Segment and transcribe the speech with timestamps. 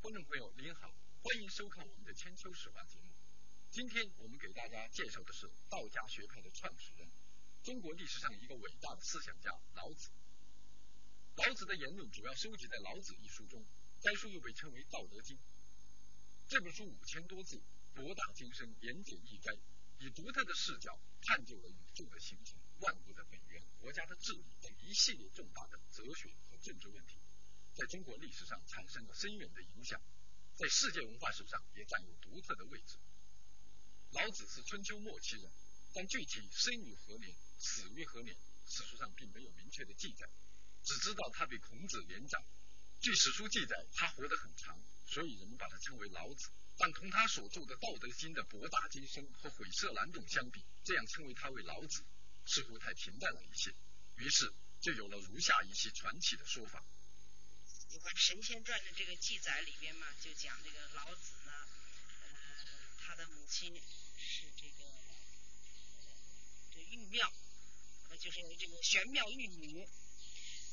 [0.00, 0.92] 观众朋友您好，
[1.22, 3.12] 欢迎收看我们的千秋史话节目。
[3.70, 7.10] 今天我们给大家介绍的是道家学派的创始人，
[7.62, 10.10] 中国历史上一个伟大的思想家老子。
[11.36, 13.62] 老子的言论主要收集在《老子》一书中，
[14.00, 15.36] 该书又被称为《道德经》。
[16.48, 17.60] 这本书五千多字，
[17.94, 19.58] 博大精深，言简意赅，
[19.98, 27.18] 以独特的视角探究了宇宙的形成、万物的本源、国家的治理等一系列重大的哲学和政治问题，
[27.74, 30.00] 在中国历史上产生了深远的影响。
[30.56, 32.96] 在世界文化史上也占有独特的位置。
[34.12, 35.52] 老子是春秋末期人，
[35.92, 38.34] 但具体生于何年、死于何年，
[38.64, 40.26] 史书上并没有明确的记载，
[40.86, 42.40] 只知道他比孔子年长。
[43.00, 46.48] 据史书记载，他活得很长，所以人们把他称为老子。
[46.78, 52.04] 但同他所著的《道德经》的博大精深和晦涩难懂相比，这样称为他为老子，
[52.46, 53.74] 似乎太平淡了一些。
[54.16, 56.84] 于是就有了如下一些传奇的说法。
[57.90, 61.52] 有关《神仙传》的这个记载里边嘛，就讲这个老子呢，
[62.20, 63.74] 呃，他的母亲
[64.18, 64.84] 是这个
[66.72, 67.32] 这玉庙，
[68.20, 69.88] 就是这个玄妙玉女，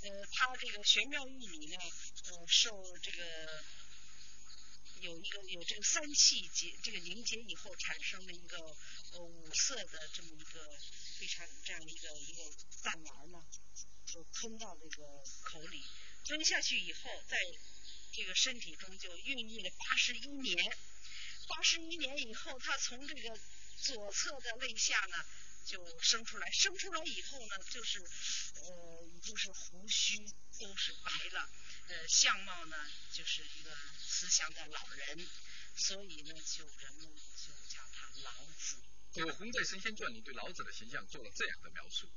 [0.03, 1.77] 呃，他这个玄妙玉女呢，
[2.25, 3.63] 呃，受这个
[4.99, 8.57] 有一个有这个三气结这个凝结以后，产生了一个
[9.13, 10.77] 呃五色的这么一个
[11.19, 12.43] 非常这样一个一个
[12.83, 13.45] 饭丸呢，
[14.05, 15.83] 就吞到这个口里。
[16.25, 17.37] 吞下去以后，在
[18.13, 20.77] 这个身体中就孕育了八十一年。
[21.47, 23.39] 八十一年以后，他从这个
[23.77, 25.25] 左侧的肋下呢
[25.65, 26.51] 就生出来。
[26.51, 30.17] 生出来以后呢，就是呃，就是胡须
[30.59, 31.49] 都是白了，
[31.87, 32.75] 呃，相貌呢
[33.11, 35.27] 就是一个慈祥的老人。
[35.75, 38.77] 所以呢，就人们就叫他老子。
[39.13, 42.07] 葛洪在《神仙传》里对老子的形象做了这样的描述：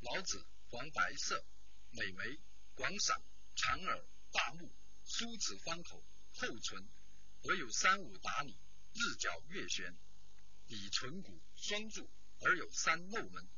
[0.00, 1.44] 老子黄白色，
[1.90, 2.38] 美眉。
[2.74, 3.20] 广嗓，
[3.54, 4.72] 长耳，大目，
[5.04, 6.88] 梳齿方口，厚唇，
[7.42, 8.56] 额有三五打里，
[8.94, 9.94] 日角月旋，
[10.68, 12.08] 以唇骨，双柱，
[12.44, 13.48] 而有三漏门。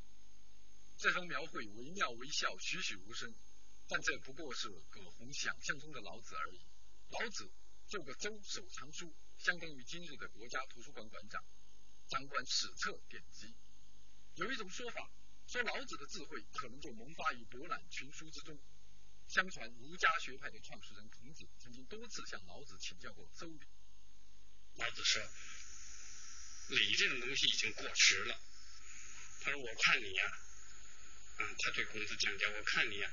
[0.98, 3.34] 这种描绘惟妙惟肖，栩栩如生。
[3.86, 6.60] 但这不过是葛洪想象中的老子而已。
[7.10, 7.50] 老子
[7.86, 11.44] 做个州守藏书，相当于今日的国家图书馆馆长，
[12.08, 13.54] 掌管史册典籍。
[14.36, 15.10] 有一种说法，
[15.46, 18.58] 说老子的智慧可能就萌发于博览群书之中。
[19.26, 23.66] 相传儒家学派的创始人孔子曾经多次向老子请教过周礼。
[24.76, 25.22] 老子说
[26.76, 28.40] ：“礼这种东西已经过时了。”
[29.44, 30.24] 他说：“我看你呀，
[31.36, 33.12] 啊，他对孔子讲讲，我看你呀，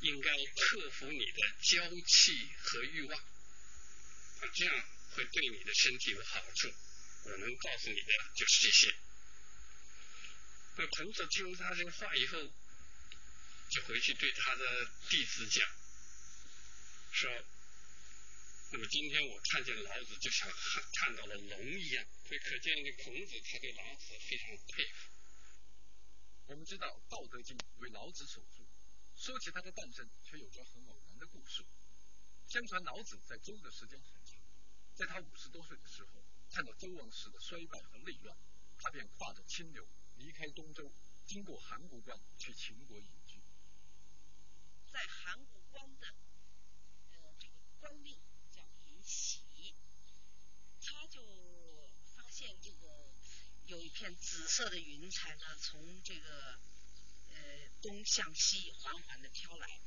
[0.00, 6.72] 应该克服你的娇气和欲望，啊，这样会对你的身体有好处。
[7.24, 8.94] 我能告诉你的就是这些。”
[10.78, 12.50] 那孔子听了他这个话以后。
[13.68, 15.68] 就回去对他的弟子讲，
[17.10, 17.28] 说，
[18.70, 20.48] 那么今天我看见老子，就像
[21.00, 22.06] 看到了龙一样。
[22.28, 25.15] 所以可见这孔子他对老子非常佩服。
[26.48, 28.62] 我们知道《道德经》为老子所著，
[29.16, 31.64] 说起它的诞生，却有着很偶然的故事。
[32.46, 34.40] 相传老子在周的时间很长，
[34.94, 38.36] 在他五十多岁的时候，看到周王室的衰败和内乱，
[38.78, 39.84] 他便跨着清流
[40.18, 40.92] 离开东周，
[41.24, 43.40] 经过函谷关去秦国隐居。
[44.86, 46.06] 在函谷关的
[47.14, 48.16] 呃这个官吏
[48.52, 49.42] 叫尹喜，
[50.80, 51.20] 他就
[52.14, 53.12] 发现这个
[53.66, 56.58] 有一片紫色的云彩呢，从这个
[57.30, 57.36] 呃
[57.82, 59.80] 东向西缓缓的飘来，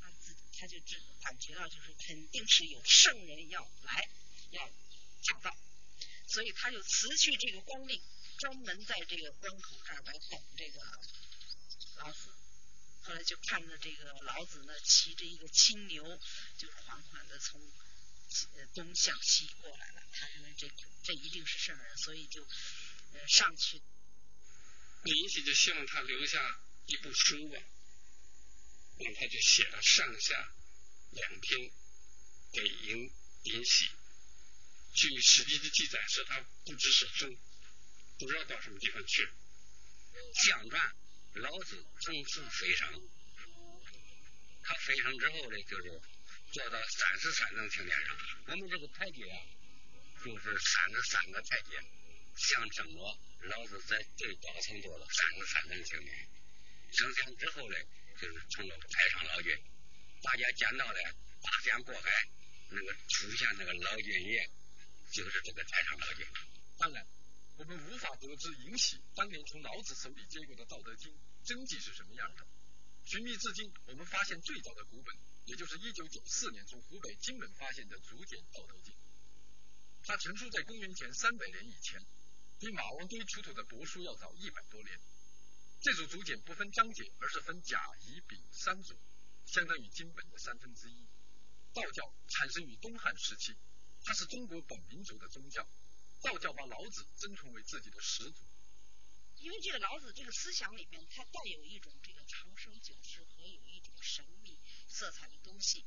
[0.00, 4.08] 他自他就知感觉到就是肯定是有圣人要来
[4.50, 4.68] 要
[5.22, 5.56] 驾到，
[6.26, 8.00] 所以他就辞去这个官吏，
[8.38, 10.80] 专门在这个关口这儿来等这个
[11.96, 12.30] 老子。
[13.02, 16.02] 后来就看着这个老子呢，骑着一个青牛，
[16.58, 17.60] 就缓缓的从
[18.74, 20.02] 东向西过来了。
[20.12, 20.68] 他认为这
[21.04, 22.44] 这一定是圣人，所以就
[23.28, 23.82] 上去。
[25.04, 27.58] 李喜就希望他留下一部书吧，
[28.98, 30.52] 那他就写了上下
[31.12, 31.70] 两篇
[32.52, 33.10] 给尹
[33.44, 33.90] 尹喜。
[34.94, 37.36] 据《史记》的记载说，他不知所终，
[38.18, 39.32] 不知道到什么地方去了。
[40.44, 40.96] 相传。
[41.34, 42.90] 老子成事非常，
[44.62, 46.00] 他飞升之后呢，就是
[46.50, 48.16] 做到三十三层青天上。
[48.46, 49.36] 我们这个台阶啊，
[50.24, 51.78] 就是三十三个台阶，
[52.36, 53.18] 象征着
[53.48, 56.28] 老子在最高层做了三十三层青天。
[56.92, 57.76] 升天之后呢，
[58.20, 59.52] 就是成了太上老君。
[60.22, 61.00] 大家见到的
[61.42, 62.10] 八仙过海，
[62.70, 64.50] 那个出现那个老君爷，
[65.12, 66.26] 就是这个太上老君。
[66.78, 67.06] 当然，
[67.56, 71.12] 我们无法得知尹喜当年从老子手里接过的《道德经》
[71.44, 72.46] 真迹是什么样的。
[73.04, 75.16] 寻觅至今，我们发现最早的古本，
[75.46, 78.92] 也就是一九九四年从湖北荆门发现的竹简《道德经》，
[80.02, 82.04] 它成书在公元前三百年以前，
[82.58, 84.98] 比马王堆出土的帛书要早一百多年。
[85.82, 88.98] 这组竹简不分章节，而是分甲、乙、丙三组，
[89.44, 91.06] 相当于经本的三分之一。
[91.74, 93.54] 道教产生于东汉时期，
[94.02, 95.68] 它是中国本民族的宗教。
[96.22, 98.42] 道教把老子尊崇为自己的始祖。
[99.36, 104.58] 因为这个老子这个思想里边，它带有一种这个长生久世和有一种神秘
[104.88, 105.84] 色彩的东西，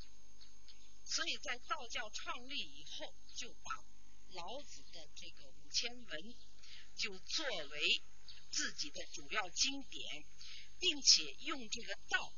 [1.04, 3.84] 所以在道教创立以后，就把
[4.30, 6.34] 老子的这个五千文
[7.00, 8.02] 就作为
[8.50, 10.24] 自己的主要经典，
[10.78, 12.32] 并且用这个道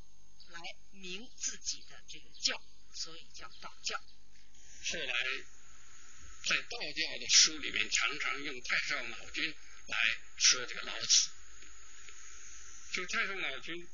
[0.50, 0.60] 来
[0.92, 2.62] 名自己的这个教，
[2.94, 3.98] 所以叫道教。
[3.98, 5.14] 后来
[6.44, 9.54] 在道教的书里面，常常用太上老君。
[9.84, 9.98] 来
[10.36, 11.30] 说这个老子，
[12.92, 13.88] 就太上老君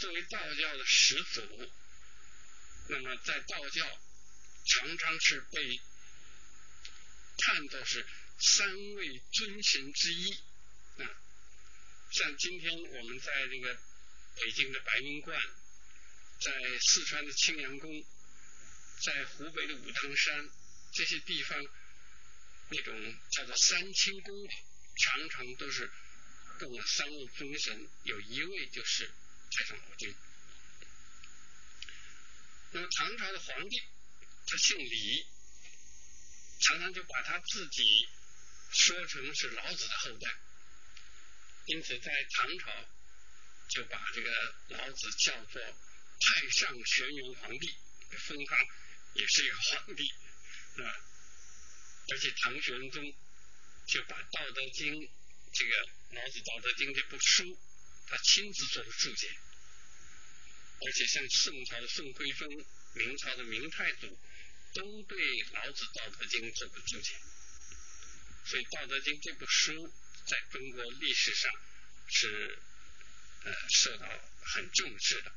[0.00, 1.70] 作为道教的始祖，
[2.88, 4.00] 那么在道教
[4.66, 5.80] 常常是被
[7.38, 8.04] 看作是
[8.40, 10.32] 三位尊神之一
[10.98, 11.04] 啊。
[12.10, 13.78] 像今天我们在这个
[14.36, 15.40] 北京的白云观，
[16.40, 18.04] 在四川的青羊宫，
[19.02, 20.50] 在湖北的武当山
[20.92, 21.58] 这些地方，
[22.70, 24.48] 那种叫做三清宫。
[25.02, 25.90] 常常都是
[26.58, 29.10] 供了三位尊神，有一位就是
[29.50, 30.14] 太上老君。
[32.72, 33.82] 那么唐朝的皇帝
[34.46, 35.26] 他姓李，
[36.60, 38.08] 常常就把他自己
[38.72, 40.30] 说成是老子的后代，
[41.66, 42.88] 因此在唐朝
[43.68, 47.74] 就把这个老子叫做太上玄元皇帝，
[48.18, 48.56] 封他
[49.14, 50.08] 也是一个皇帝，
[50.82, 50.84] 啊，
[52.08, 53.14] 而且唐玄宗。
[53.86, 54.94] 就把《道德经》
[55.52, 55.72] 这个
[56.12, 57.58] 老子《道德经》这部书，
[58.06, 59.28] 他亲自做了注解，
[60.86, 62.46] 而且像宋朝的宋徽宗、
[62.94, 64.16] 明朝的明太祖，
[64.74, 67.14] 都对老子《道德经》做过注解。
[68.44, 69.92] 所以《道德经》这部书
[70.26, 71.52] 在中国历史上
[72.08, 72.58] 是
[73.44, 74.08] 呃受到
[74.42, 75.32] 很重视的。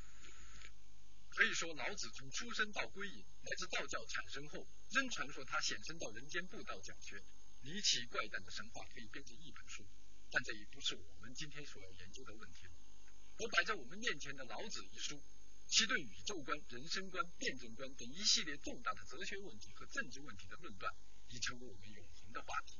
[1.29, 7.23] 可以说，老子从出生到归隐，乃至道教产生后，仍传说他显身到人间布道讲学。
[7.63, 9.87] 离奇怪诞的神话可以编成一本书，
[10.29, 12.73] 但这已不是我们今天所要研究的问题了。
[13.37, 15.23] 而摆在我们面前的《老子》一书，
[15.67, 20.93] 其对宇宙观、人生观、辩证观等一系列重大的哲学问题和政治问题的论断，
[21.29, 22.77] 已成为我们永恒的话题。《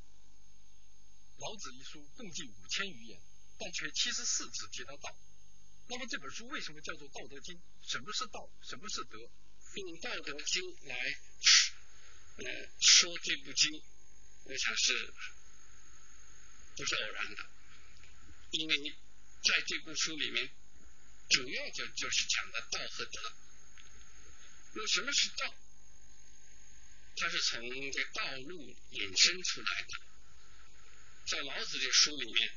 [1.38, 3.20] 老子》一书共计五千余言，
[3.60, 5.16] 但却七十四次提到道。
[5.88, 7.56] 那么这本书为什么叫做《道德经》？
[7.82, 8.50] 什么是道？
[8.62, 9.18] 什么是德？
[9.76, 10.96] 用《道德经》来
[12.38, 13.82] 呃说这部经。
[14.46, 15.14] 我想是
[16.76, 17.50] 不是偶然的，
[18.52, 20.50] 因为你在这部书里面，
[21.30, 23.34] 主要就就是讲的道和德。
[24.76, 25.56] 那什么是道？
[27.16, 30.12] 它是从这道路引申出来的。
[31.25, 32.52] 在老子这书里面，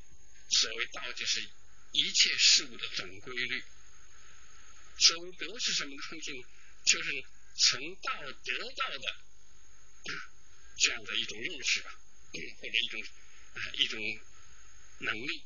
[0.50, 1.48] 所谓道就是
[1.92, 3.62] 一切事物的总规律。
[4.98, 6.44] 所谓德是什么东西？
[6.85, 7.25] 就是
[7.56, 9.16] 从道得到的。
[10.78, 11.90] 这样的一种认识吧，
[12.32, 13.02] 或者一种
[13.54, 13.99] 啊一种
[14.99, 15.42] 能力。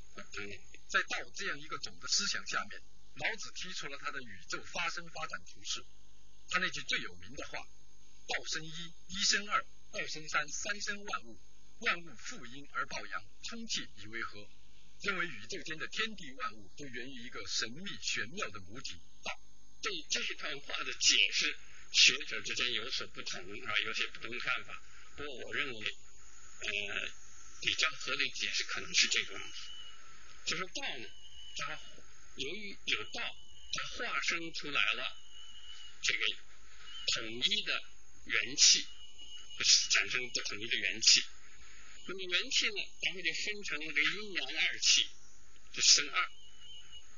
[0.89, 2.83] 在道这样一个总的思想下面，
[3.15, 5.85] 老子提出了他的宇宙发生发展图式。
[6.49, 7.61] 他那句最有名的话
[8.27, 11.39] ：“道生一，一生二，二生三，三生万物。
[11.81, 14.49] 万物负阴而抱阳，充气以为和。”
[15.03, 19.33] 认为宇宙间的天地万物都源于一个神秘玄妙的母体——道。
[19.81, 21.57] 对这段话的解释，
[21.91, 24.83] 学者之间有所不同啊，有些不同看法。
[25.17, 25.97] 不过我认为，
[26.61, 27.11] 呃，
[27.63, 29.59] 比较合理解释可能是这个样子，
[30.45, 31.09] 就是道呢，
[31.57, 31.81] 它
[32.37, 33.37] 由于有道，
[33.73, 35.17] 它化生出来了
[36.03, 36.21] 这个
[37.15, 37.83] 统一的
[38.27, 38.87] 元气，
[39.93, 41.23] 产生不统一的元气。
[42.11, 45.07] 那么元气呢，然后就分成了这阴阳二气，
[45.73, 46.31] 就生二。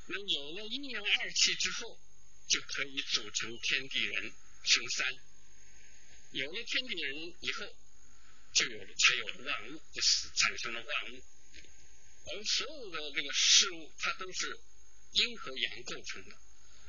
[0.08, 1.98] 那有了阴阳二气之后，
[2.46, 4.32] 就可以组成天地人，
[4.64, 5.16] 生三。
[6.32, 7.74] 有了天地人以后。
[8.54, 11.24] 就有了，才有了万物，就是产生了万物。
[12.26, 14.60] 而所有的这个事物，它都是
[15.12, 16.36] 阴和阳构成的，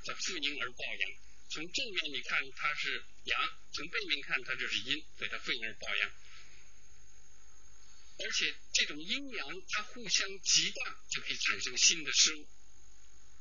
[0.03, 1.11] 叫负阴而抱阳。
[1.49, 6.11] 从正面你看它是阳，从背面看它就是阴，所以它负阴而抱阳。
[8.23, 12.47] 而且这种阴阳它互相极大，就可以产生新的事物。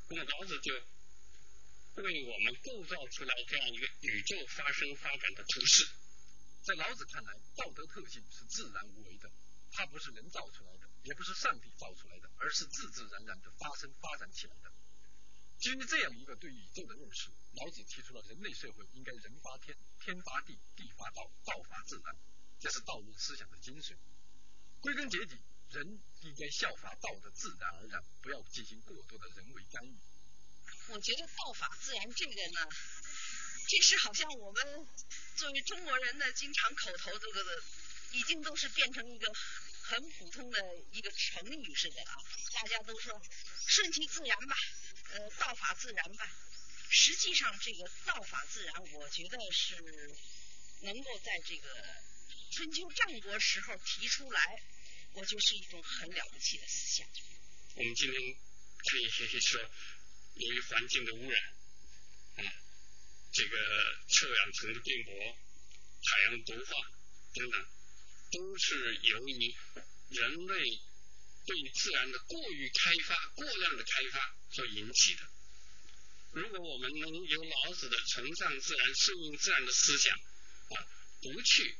[0.09, 0.75] 那么老子就
[2.03, 5.87] 为我们构造出来这样一个宇宙发生发展的图式。
[6.63, 9.31] 在老子看来，道德特性是自然无为的，
[9.71, 14.73] 它不是人造出来的，也不是上帝造出来的，而是自自然然的发生发展起来的。
[15.61, 22.17] 基于这样一个对宇宙的认识，老子提出了人类社会应该人发天，天发地，地发道，道发自然，
[22.59, 23.97] 这是道论思想的精髓。
[24.83, 25.39] 归根结底，
[25.71, 29.95] 人应该效法道的自然而然，不要进行过多的人为干预。
[30.89, 32.69] 我觉得道法自然这个呢，
[33.69, 34.87] 这是好像我们
[35.37, 37.63] 作为中国人的经常口头这个的，
[38.11, 39.33] 已经都是变成一个
[39.83, 42.15] 很普通的一个成语似的啊，
[42.53, 43.23] 大家都说
[43.67, 44.57] 顺其自然吧。
[45.13, 46.27] 呃，道法自然吧。
[46.89, 49.77] 实际上，这个道法自然，我觉得是
[50.81, 51.69] 能够在这个
[52.53, 54.63] 春秋战国时候提出来，
[55.15, 57.09] 我就是一种很了不起的思想。
[57.77, 58.37] 我们今天
[58.91, 59.59] 可以学习说，
[60.35, 61.43] 由于环境的污染，
[62.37, 62.53] 啊，
[63.33, 63.57] 这个
[64.07, 65.13] 臭氧层的变薄、
[66.05, 66.91] 海洋毒化
[67.33, 67.67] 等等，
[68.33, 69.55] 都是由于
[70.11, 70.81] 人类
[71.47, 74.37] 对自然的过于开发、过量的开发。
[74.53, 75.23] 所引起的。
[76.33, 80.77] 如果我们能有老子的崇尚自然、顺应自然的思想啊，
[81.23, 81.75] 不去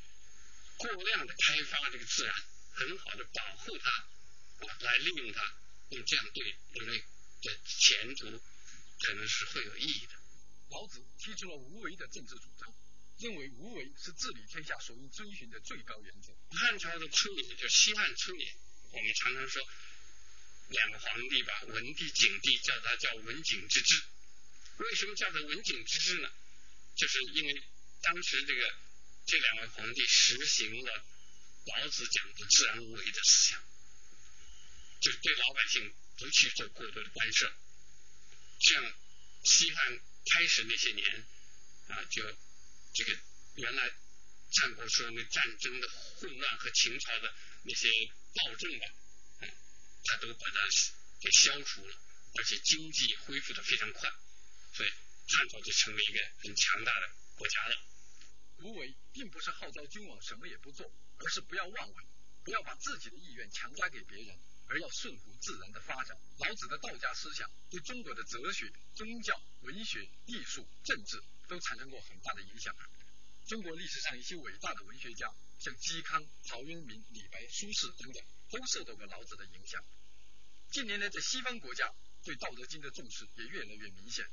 [0.77, 2.35] 过量的开发这个自然，
[2.71, 3.89] 很好的保护它
[4.67, 5.55] 啊，来利用它，
[5.89, 6.99] 那么这样对人类
[7.41, 8.41] 的前途
[8.99, 10.13] 可能是会有意义的。
[10.69, 12.73] 老子提出了无为的政治主张，
[13.19, 16.33] 认为无为是治理天下所应遵循的最高原则。
[16.51, 18.55] 汉朝的初年，就西汉初年，
[18.91, 19.61] 我们常常说。
[20.69, 24.01] 两个皇帝吧，文帝、景帝，叫他叫文景之治。
[24.77, 26.31] 为什么叫做文景之治呢？
[26.95, 27.63] 就是因为
[28.01, 28.75] 当时这个
[29.25, 31.05] 这两位皇帝实行了
[31.65, 33.63] 老子讲的自然无为的思想，
[35.01, 37.53] 就是对老百姓不去做过多的干涉。
[38.59, 38.93] 像
[39.43, 39.99] 西汉
[40.31, 41.25] 开始那些年
[41.87, 42.21] 啊，就
[42.93, 43.17] 这个
[43.55, 43.91] 原来
[44.51, 47.89] 战国时候那战争的混乱和秦朝的那些
[48.35, 48.85] 暴政吧。
[50.05, 50.59] 他都把它
[51.21, 51.97] 给消除了，
[52.35, 54.11] 而且经济恢复的非常快，
[54.73, 57.92] 所以汉朝就成为一个很强大的国家了。
[58.63, 62.03] 无为并不是号召君王什么也不做，而是不要妄为，
[62.43, 66.17] 不要把自己的意愿强加给别人，而要顺乎自然的发展。
[66.39, 72.75] 老子的道家思想对中国的哲学、宗教、文学、艺术、政治都产生过很大的影响。
[73.47, 78.23] 中国历史上一些伟大的文学家，像嵇康、陶渊明、李白、苏轼等等。
[78.53, 79.83] 都受到过老子的影响。
[80.69, 81.91] 近年来，在西方国家
[82.23, 84.23] 对《道德经》的重视也越来越明显，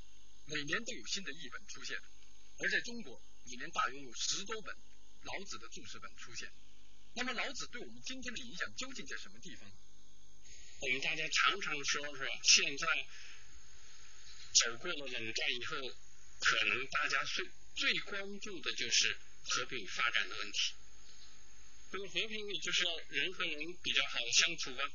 [0.45, 1.97] 每年都有新的译本出现。
[2.59, 4.77] 而在中国，里面大约有十多本
[5.23, 6.51] 老子的注释本出现。
[7.15, 9.71] 那么，老子对我们今天的影响究竟在什么地方？
[10.81, 12.29] 我们大家常常说，是？
[12.45, 12.87] 现在
[14.55, 15.77] 走过了冷战以后，
[16.39, 17.45] 可能大家最
[17.75, 20.75] 最关注的就是和平发展的问题。
[21.93, 24.87] 那么和平也，就是要人和人比较好的相处啊，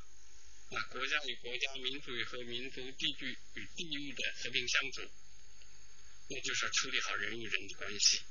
[0.70, 5.02] 啊，国家与国家、民族与和民族、地域与地域的和平相处，
[6.30, 8.22] 那就是要处理好人与人的关系。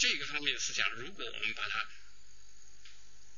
[0.00, 1.86] 这个方面的思想，如果我们把它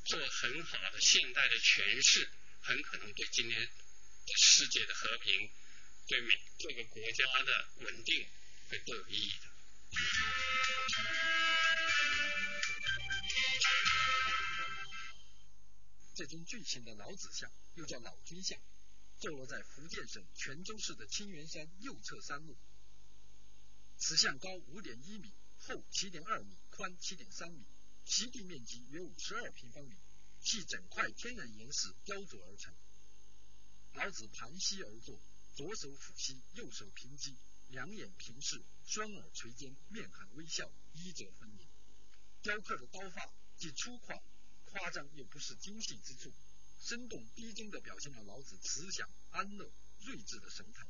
[0.05, 5.51] 做很好的现代的诠释，很可能对今天的世界的和平，
[6.07, 8.25] 对每各个国家的稳定，
[8.69, 9.49] 会都有意义的。
[16.15, 18.57] 这尊巨型的老子像，又叫老君像，
[19.19, 22.57] 坐落在福建省泉州市的青源山右侧山路。
[23.97, 25.33] 此像高五点一米，
[25.65, 27.65] 厚七点二米，宽七点三米，
[28.03, 29.95] 席地面积约五十二平方米，
[30.41, 32.73] 系整块天然岩石雕琢而成。
[33.93, 35.19] 老子盘膝而坐，
[35.55, 37.37] 左手抚膝，右手平击，
[37.69, 41.67] 两眼平视，双耳垂肩，面含微笑，衣着分明。
[42.41, 44.21] 雕刻的刀法既粗犷。
[44.65, 46.33] 夸张又不失精细之处，
[46.81, 50.83] 生动逼真地表现了老子慈祥、安乐、睿智的神态。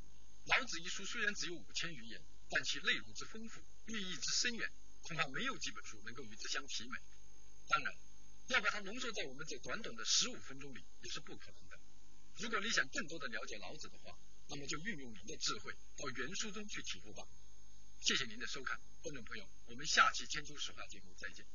[0.45, 4.71] 老子一书虽然只有五千余言，但其内容之丰富、寓意之深远，
[5.01, 6.97] 恐怕没有几本书能够与之相媲美。
[7.67, 7.95] 当然，
[8.47, 11.79] 要把它浓缩在我们这短短的十五分钟里，也是不可能的。
[12.37, 17.27] 如果你想更多的了解老子的话，那么就运用您的智慧到原书中去体悟吧。
[17.99, 21.45] 谢谢您的收看，观众朋友，我们下期《千秋史话》节目再见。